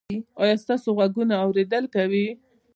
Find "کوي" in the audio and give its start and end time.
1.95-2.27